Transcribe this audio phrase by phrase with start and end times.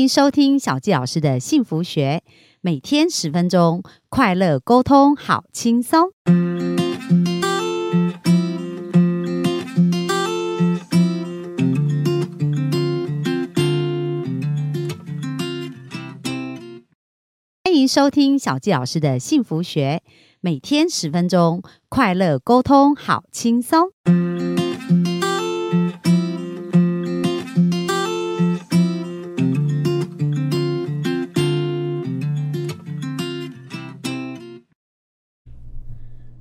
[0.00, 2.22] 迎收听小纪老师的幸福学，
[2.62, 6.08] 每天十分钟，快乐沟通，好轻松。
[17.62, 20.02] 欢迎收听小纪老师的幸福学，
[20.40, 23.90] 每天十分钟，快乐沟通，好轻松。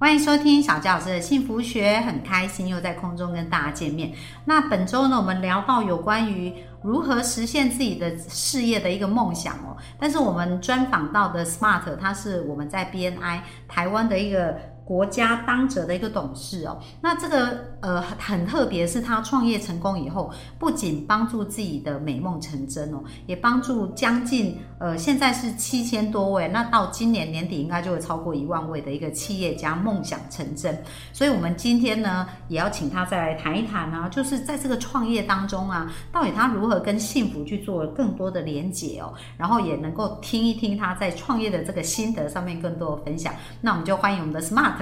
[0.10, 4.12] 欢迎收听小教老师的幸福学，很开心又在空中跟大家见面。
[4.46, 9.78] 那本周呢，我们聊到有关于如何实现自己的事业的一个梦想哦。
[10.00, 14.58] 但是我们专访到的 Smart，它是我们在 BNI 台湾的一个。
[14.90, 30.76] 国家当者的一个董事哦，那这个呃很特别，是他创业成功以后，不仅帮助自己的美梦成真哦，也帮助将近呃现在是七千多位，那到今年年底应该就会超过一万位的一个企业家梦想成真。
[31.14, 43.32] 所以，我们今天呢，也要请他再来谈一谈啊，就是在这个创业当中啊，到底他如何跟幸福去做更多的连结哦，然后也能够听一听他在创业的这个心得上面更多的分享。
[43.62, 44.79] 那我们就欢迎我们的 Smart。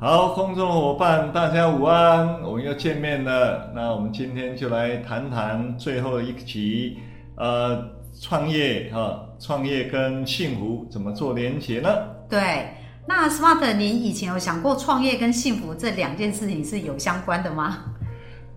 [0.00, 3.70] 好，空中伙伴，大家午安，我们又见面了。
[3.72, 6.98] 那我们今天就来谈谈最后一集，
[7.36, 7.84] 呃，
[8.20, 11.88] 创业哈，创业跟幸福怎么做连结呢？
[12.28, 12.70] 对，
[13.06, 17.78] 那 Smart，您以前有想过创业跟幸福这两件事情是有相关的吗？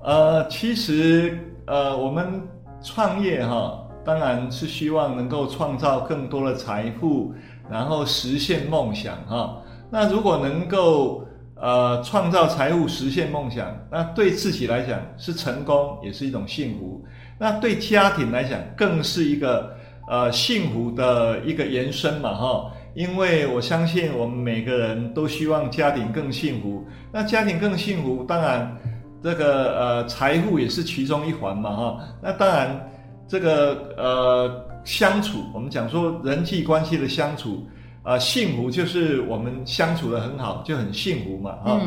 [0.02, 2.42] 呃，其实呃，我们
[2.82, 7.36] 创业哈，当然是希望能够创造更多的财富，
[7.70, 9.62] 然后实现梦想哈。
[9.96, 17.02] 那如果能够呃创造财富、实现梦想，那对自己来讲是成功，也是一种幸福。
[17.40, 19.74] 那对家庭来讲，更是一个
[20.10, 22.74] 呃幸福的一个延伸嘛，哈。
[22.94, 26.86] 因为我相信我们每个人都希望家庭更幸福。
[27.10, 28.78] 那家庭更幸福，当然
[29.24, 32.00] 这个呃财富也是其中一环嘛，哈。
[32.22, 32.92] 那当然
[33.30, 37.66] 这个呃相处，我们讲说人际关系的相处。
[38.06, 41.52] 啊，幸福就是我们相处的很好，就很幸福嘛。
[41.66, 41.82] 啊，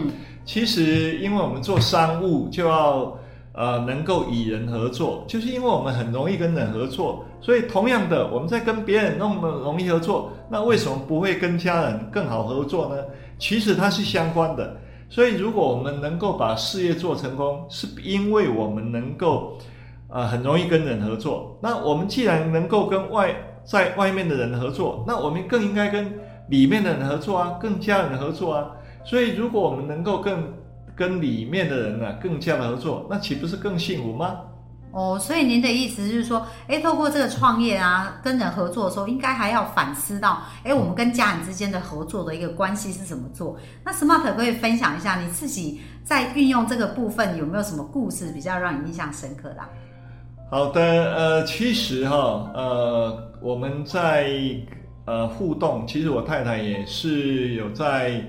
[0.44, 3.16] 其实因为我们做商务就要
[3.52, 13.02] 呃能够与人合作，就是因为我们很容易跟人合作，所以同样的我们在跟别人那么容易合作，那为什么不会跟家人更好合作呢？
[13.38, 14.76] 其实它是相关的。
[15.10, 19.56] 所以如果我们能够把事业做成功，是因为我们能够
[20.08, 21.56] 啊很容易跟人合作。
[21.62, 23.34] 那我们既然能够跟外
[23.70, 26.10] 在外面的人合作，那我们更应该跟
[26.48, 28.70] 里面的人合作啊，跟家人合作啊。
[29.04, 30.54] 所以，如果我们能够更
[30.96, 34.36] 跟里面的人啊更加的合作，那岂不是更幸福吗？
[34.90, 43.58] 哦，所以您的意思就是说，哎，透过这个创业啊，跟人合作的时候，应该还要反思到，哎，我们跟家人之间的合作的一个关系是怎么做？
[43.84, 49.60] 那 Smart 可以分享一下你自己在运用这个部分有没有什么故事比较让你印象深刻的？
[50.50, 54.32] 好的，呃，其实哈，呃，我们在
[55.04, 58.24] 呃互动，其实我太太也是有在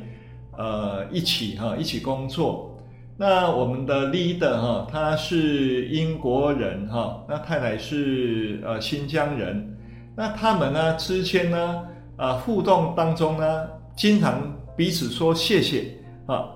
[0.58, 2.78] 呃一起哈一起工作。
[3.16, 9.78] 那我们的 leader 哈，他是英国人哈，那太太是呃新疆人。
[10.14, 11.88] 那他们呢之间呢
[12.18, 13.66] 啊互动当中呢，
[13.96, 14.42] 经常
[14.76, 15.86] 彼此说谢谢
[16.26, 16.50] 啊，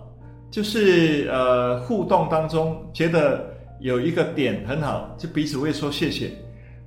[0.51, 3.52] 就是呃互动当中觉得。
[3.83, 6.31] 有一个点很好，就彼此会说谢谢。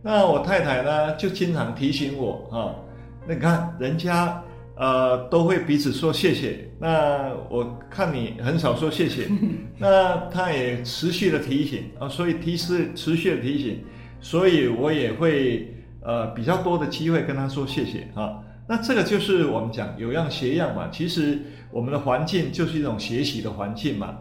[0.03, 2.73] 那我太太呢，就经常提醒我啊，
[3.29, 4.43] 那你看人家
[4.77, 9.29] 呃都会彼此说谢谢，那我看你很少说谢谢，
[9.79, 13.85] 那她也持续的提醒啊，所以提示持续的提醒，
[14.19, 18.41] 所以我也会呃比较多的机会跟她说谢谢啊。
[18.67, 24.17] 那这个就是我们讲有样学样嘛，其实我们的环境就是一种学习的环境嘛。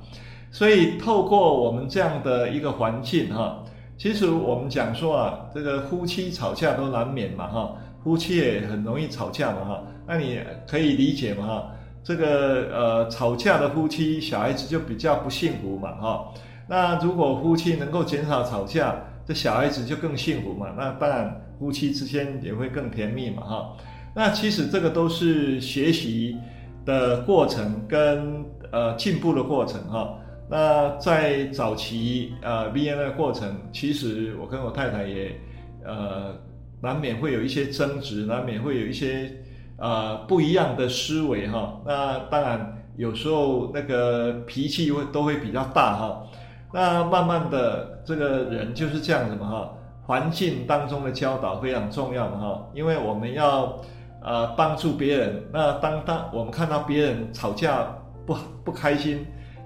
[0.55, 3.61] 所以透过我们这样的一个环境哈，
[3.97, 11.71] 其实我们讲说啊，这个夫妻吵架都难免嘛哈，夫妻也很容易吵架嘛哈，那你可以理解嘛哈，
[12.01, 16.33] 这个呃吵架的夫妻小孩子就比较不幸福嘛哈，
[16.69, 23.73] 那如果夫妻能够减少吵架，这小孩子就更幸福嘛，那当然夫妻之间也会更甜蜜嘛哈，
[24.15, 26.37] 那其实这个都是学习
[26.85, 30.17] 的过程跟呃进步的过程哈。
[30.49, 35.39] 那在早期呃 B N 的过程，其实我跟我太太也
[35.83, 36.35] 呃
[36.81, 39.31] 难免会有一些争执，难免会有一些
[39.77, 41.81] 呃不一样的思维哈。
[41.85, 46.23] 那当然有时候那个脾气会都会比较大哈。
[46.71, 49.73] 那慢慢的这个人就是这样子嘛哈，
[50.05, 53.81] 环境当中的教导非常重要嘛哈，因为我们要
[54.21, 55.43] 呃帮助别人。
[55.51, 57.87] 那当当我们看到别人吵架
[58.25, 59.25] 不不开心，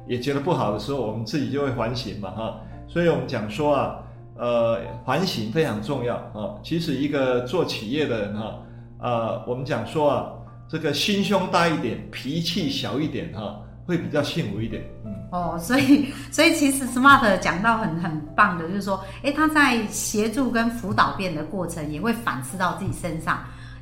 [0.09, 2.59] 也觉得不好的时候，我们自己就会反省嘛哈。
[2.89, 3.95] 所以我们讲说啊，
[4.35, 6.59] 呃，反省非常重要啊。
[6.61, 8.55] 其实一个做企业的人哈，
[8.99, 10.25] 呃，我们讲说啊，
[10.67, 13.61] 这个心胸大一点，脾气小一点哈。
[13.85, 23.39] 会比较幸福一点，嗯哦，所以所以其实 Smart 讲到很很棒的，就是说，哎，他在协助跟辅导别人的过程，也会反思到自己身上。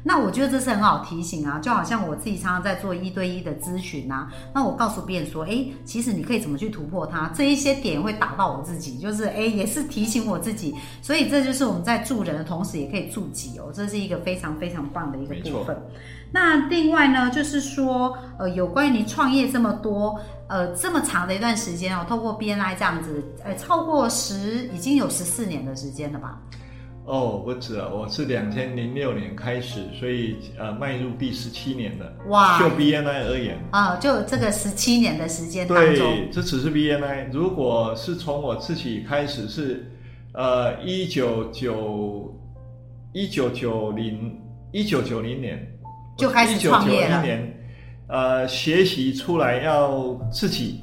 [0.08, 10.74] 那我觉得这是很好提醒啊，就好像我自己常常在做一对一的咨询啊，那我告诉别人说，哎，其实你可以怎么去突破它，这一些点会打到我自己，就是哎，也是提醒我自己。
[11.02, 15.78] 所以这就是我们在助人的同时，也可以助己哦，这是一个非常非常棒的一个部分。
[16.32, 20.18] 那另外呢，就是说，呃，有关于你创业这么多，
[20.48, 26.40] 呃，这么长的一段时间哦，透过 BNI 这样子，呃，超过十，已经有十四年的时间了吧？
[27.08, 32.06] 哦，不止啊，我是两千零六年开始，所以呃，迈入第十七年了。
[32.28, 32.60] 哇！
[32.60, 37.32] 就 BNI 而言啊，就这个十七年的时间当中，对，这只是 BNI。
[37.32, 39.90] 如果是从我自己开始，是
[40.34, 42.38] 呃，一九九
[43.14, 44.38] 一九九零
[44.74, 45.66] 一九九零年。
[46.18, 47.22] 就开始创业了。
[47.22, 47.58] 年，
[48.08, 50.82] 呃，学习出来要自己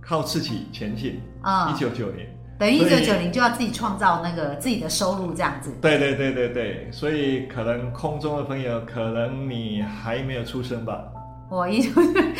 [0.00, 1.20] 靠自己前进。
[1.42, 2.26] 啊，一九九零，
[2.60, 5.74] 等于一九九零就要自己创造那个自己的收入这样子。
[5.80, 11.02] 对对对对对，所以可能空中的朋友，可能你还没有出生吧？
[11.48, 11.90] 我一九，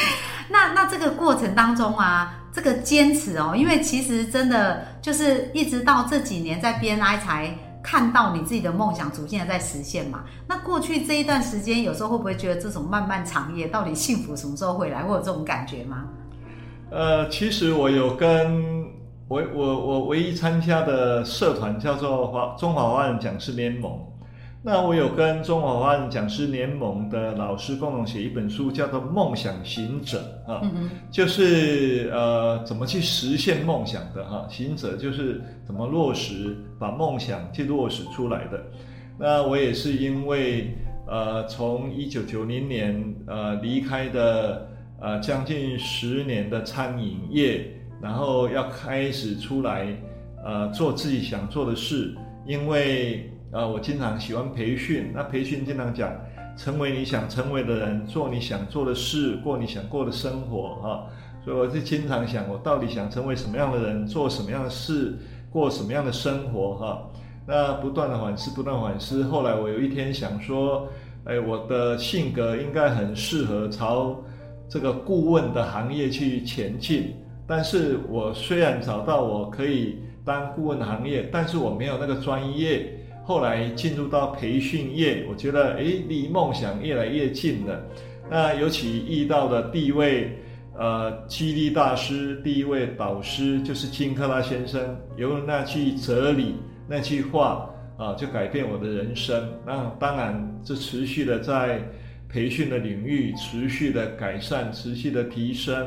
[0.51, 7.51] 那那这个过程当中啊，这个坚持哦，因为其实真的就是一直到这几年在 BNI 才。
[7.83, 10.23] 看到你自己的梦想逐渐的在实现嘛？
[10.47, 15.03] 那过去这一段时间，有时候会不会觉得这种漫漫长夜，到底幸福什么时候会来？
[15.03, 16.05] 会有这种感觉吗？
[16.91, 18.80] 呃，其实我有跟
[19.31, 23.97] 我我我唯一参加的社团叫做华中华华人讲师联盟。
[24.61, 30.61] 那我有跟中华华人讲师联盟的老师共同写一本书，叫做《梦想行者》啊，
[31.13, 38.61] 就是呃怎么去实现梦想的哈，行者就是怎么落实把梦想去落实出来的。
[39.17, 40.75] 那我也是因为
[41.07, 44.69] 呃从一九九零年呃离开的
[45.01, 49.95] 呃将近十年的餐饮业，然后要开始出来
[50.45, 52.15] 呃做自己想做的事，
[52.47, 53.31] 因为。
[53.53, 55.11] 啊，我经常喜欢培训。
[55.13, 56.09] 那培训经常讲，
[56.57, 61.07] 成为你想成为的人，做你想做的事，过你想过的生活，哈。
[61.45, 65.19] 所以我就经常想，我到底想成为什么样的人，做什么样的事，
[65.51, 67.03] 过什么样的生活，哈。
[67.45, 69.25] 那不断的反思，不断反思。
[69.25, 70.87] 后来我有一天想说，
[71.25, 74.17] 哎，我的性格应该很适合朝
[74.69, 77.17] 这个顾问的行业去前进。
[77.51, 82.97] 但是我虽然找到我可以当顾问行业，但是我没有那个专业。
[83.25, 87.81] 后来进入到培训业，我觉得诶，离梦想越来越近了。
[88.31, 90.31] 那尤其遇到的第一位
[90.79, 96.55] 呃激励大师，第一位导师就是金克拉先生，由那句哲理，
[96.89, 99.53] 那句话啊，就改变我的人生。
[99.67, 101.83] 那当然，这持续的在
[102.29, 105.87] 培训的领域持续的改善，持续的提升，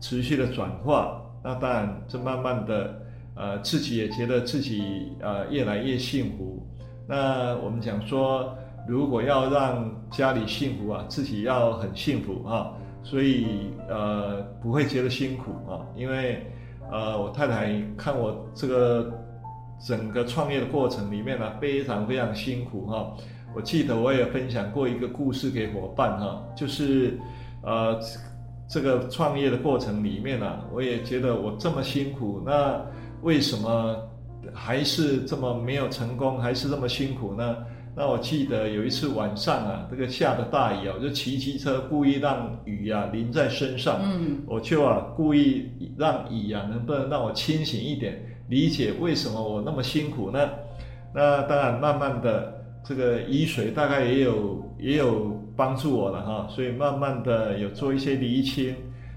[0.00, 1.20] 持续的转化。
[1.42, 3.02] 那当然，这慢慢的。
[3.40, 6.60] 呃，自己也觉得自己呃越来越幸福。
[7.06, 8.52] 那我们讲说，
[8.88, 12.72] 如果要让家里幸福啊，自己要很幸福啊，
[13.04, 16.44] 所以呃不会觉得辛苦啊，因为
[16.90, 19.08] 呃我太太看我这个
[19.86, 23.14] 整个创业的过程里面呢，非常非常辛苦哈。
[23.54, 27.16] 我记得我也分享过一个故事给伙伴哈，就是
[27.62, 27.96] 呃
[28.68, 32.80] 这个创业的过程里面呢，我也觉得我这么辛苦那。
[33.20, 33.96] 为什么
[34.54, 37.56] 还是这么没有成功，还是这么辛苦呢？
[37.96, 43.98] 那我记得有一次晚上啊，这个下的大雨啊，我就骑机车故意让雨啊淋在身上。
[44.04, 50.48] 嗯，我就啊故意让雨啊，能不能让我清醒一点，理解为什么我那么辛苦呢？
[51.12, 58.74] 那当然，慢慢的这个雨水大概也有也有帮助我了哈，所以慢慢的有做一些厘清。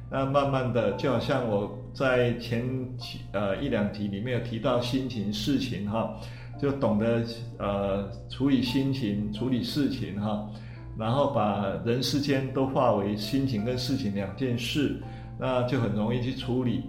[0.10, 2.62] 那慢慢的，就好像我在前
[2.98, 6.14] 几呃一两集里面有提到心情事情哈，
[6.62, 7.24] 就懂得
[7.58, 10.50] 呃处理心情、处理事情哈，
[10.98, 15.02] 然后把人世间都化为心情跟事情两件事，
[15.40, 16.84] 那就很容易去处理。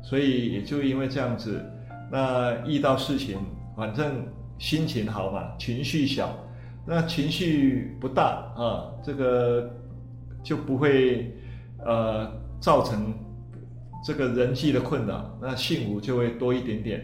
[0.00, 1.60] 所以也就因为这样子，
[2.12, 3.36] 那遇到事情，
[3.76, 4.24] 反正
[4.58, 6.36] 心情好嘛，情绪小，
[6.86, 9.70] 那情绪不大啊，这个
[10.42, 11.32] 就不会
[11.84, 12.30] 呃。
[12.60, 13.14] 造成
[14.04, 17.00] 这个人际的困扰，那幸福就会多一点点。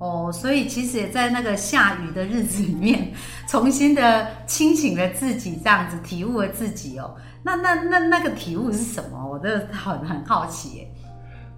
[0.00, 3.12] 哦，所以其实也在那个下雨的日子里面，
[3.48, 7.14] 重新的清醒了自己，这样子体悟了自己哦。
[7.44, 9.24] 那那那那个体悟是什么？
[9.24, 10.88] 我真的很很好奇耶。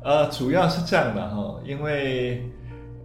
[0.04, 2.46] 呃，主要是这样的哈，因为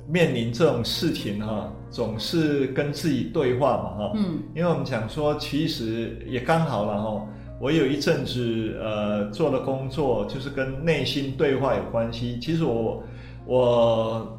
[0.07, 4.11] 面临这种事情哈，总是跟自己对话嘛哈。
[4.15, 4.43] 嗯。
[4.55, 7.27] 因为我们讲说，其实也刚好了哈。
[7.59, 12.39] 我有一阵子呃做的工作，就是跟内心对话有关系。
[12.39, 13.03] 其实我
[13.45, 14.31] 我。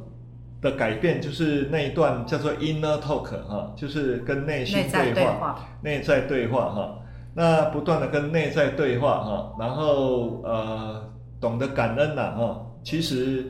[0.62, 6.99] 的改变就是那一段叫做 inner talk 哈，就是跟内心对话，内在对话哈。
[7.35, 12.66] 那不断的跟内在对话哈，然后呃懂得感恩呐哈。
[12.82, 13.44] 其实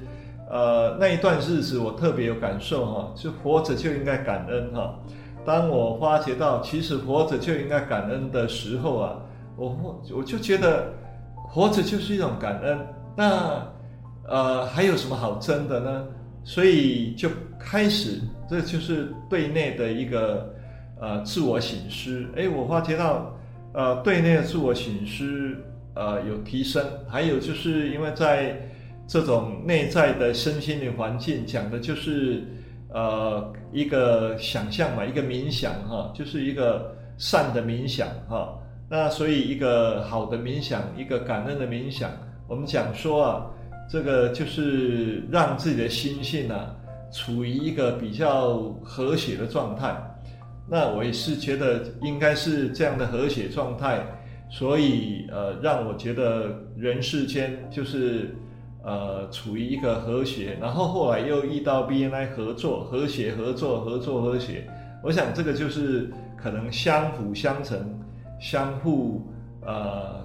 [0.51, 4.99] 呃那一段日子我特别有感受哈，就活着就应该感恩哈。
[5.45, 9.17] 当我发觉到其实活着就应该感恩的时候啊，
[9.57, 10.93] 我我就觉得
[11.49, 12.79] 活着就是一种感恩。
[13.17, 13.67] 那
[14.29, 16.05] 呃还有什么好争的呢？
[16.45, 20.55] 所以就开始，这就是对内的一个
[21.01, 22.25] 呃自我醒思。
[22.37, 23.35] 哎，我发觉到，
[23.73, 25.57] 呃，对内的自我醒思
[25.95, 26.85] 呃有提升。
[27.09, 28.61] 还有就是因为在
[29.07, 32.45] 这种内在的身心的环境，讲的就是
[32.91, 38.59] 呃一个想象嘛，一个冥想哈，就是一个善的冥想哈。
[38.89, 42.11] 那所以一个好的冥想，一个感恩的冥想，
[42.49, 43.47] 我们讲说啊。
[43.89, 46.75] 这个就是让自己的心性呢，
[47.13, 49.97] 处于一个比较和谐的状态。
[50.69, 54.05] 那我也是觉得应该是这样的和谐状态，
[54.51, 58.35] 所以呃，让我觉得人世间就是
[58.87, 60.57] 呃处于一个和谐。
[60.61, 64.67] 然后后来又遇到 BNI 合作，和谐合作，合作和谐。
[65.03, 68.01] 我想这个就是可能相辅相成、
[68.41, 69.27] 相互
[69.61, 70.25] 呃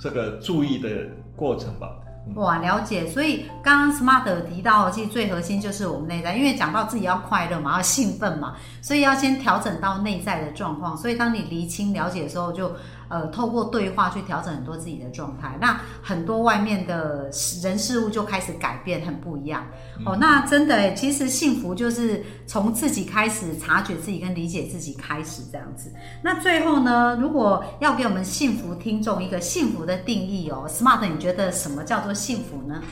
[0.00, 0.88] 这个注意的
[1.36, 2.00] 过程吧。
[2.34, 3.06] 哇，了解。
[3.06, 10.96] 所以刚刚 Smart 提到，其实最核心就是我们内在，因为讲到自己要快乐嘛，要兴奋嘛，所以要先调整到内在的状况。
[10.96, 12.72] 所以当你厘清了解的时候，就。
[13.06, 17.30] 呃，透过对话去调整很多自己的状态，那很多外面的
[17.62, 19.64] 人事物就开始改变，很不一样
[20.06, 20.16] 哦。
[20.16, 25.92] 那真的，其实幸福就是从自己开始察觉自己跟理解自己开始这样子。
[26.22, 32.82] 那最后呢，如果要给我们幸福听众一个幸福的定义哦，Smart，你觉得什么叫做幸福呢？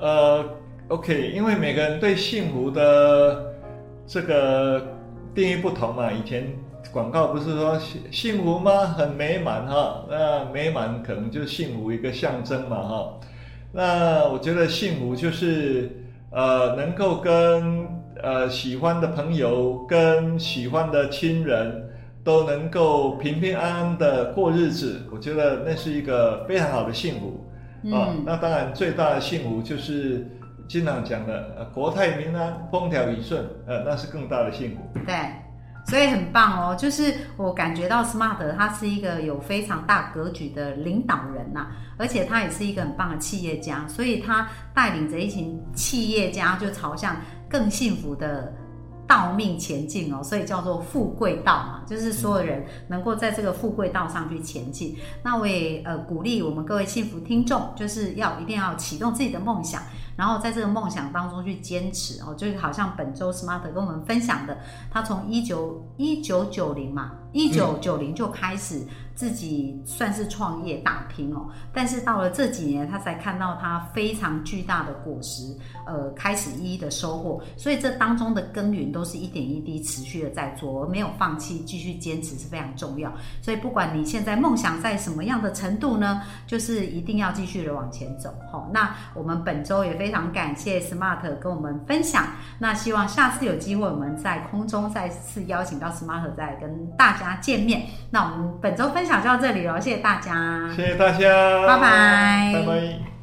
[0.00, 0.44] 呃
[0.88, 3.54] ，OK，因为每个人对幸福的
[4.06, 4.86] 这个
[5.34, 6.52] 定义不同嘛，以前。
[6.92, 8.84] 广告不是说幸幸福吗？
[8.84, 13.20] 很美满哈，那美满可能就是幸福一个象征嘛哈。
[13.72, 15.90] 那我觉得幸福就是
[16.30, 17.88] 呃能够跟
[18.22, 21.90] 呃喜欢的朋友、跟喜欢的亲人
[22.22, 27.44] 都能够平平安安的过日子，我觉得那是一个非常好的幸福
[27.92, 28.14] 啊。
[28.24, 30.26] 那当然最大的幸福就是
[30.68, 35.00] 经常讲的国泰民安、风调雨顺，呃，那是更大的幸福。
[35.06, 35.14] 对。
[35.86, 41.66] 所以很棒哦，就是我感觉到 Smart 他是一个有非常大格局的领导人呐，
[41.98, 47.14] 而且他也是一个很棒的企业家，所以他带领着一群企业家就朝向
[47.50, 48.50] 更幸福的
[49.06, 54.96] 道命前进哦，所以叫做富贵道嘛，就是所有人能够在这个富贵道上去前进。
[55.22, 59.82] 那我也呃鼓励我们各位幸福听众，就是要一定要启动自己的梦想。
[60.16, 64.58] 然后在这个梦想当中去坚持哦，就是好像本周 Smart 跟我们分享的，
[64.88, 68.80] 他从一九一九九零嘛，一九九零就开始。
[69.14, 77.40] 自己算是创业打拼哦，但是到了这几年，他才看到他非常巨大的果实，呃，开始一一的收获。
[77.56, 83.12] 所以这当中的耕耘都是一点一滴持续的在做，而没有放弃，继续坚持是非常重要。
[83.40, 88.34] 所以不管你现在梦想在什么样的程度呢，就是一定要继续的往前走。
[88.50, 92.26] 好，那我们本周也非常感谢 Smart 跟我们分享。
[92.58, 97.82] 那希望下次有机会，我们在空中再次邀请到 Smart 再跟大家见面。
[98.10, 99.04] 那我们本周分。
[99.04, 103.13] 分享就到这里了，谢谢大家，谢谢大家，拜拜，拜拜。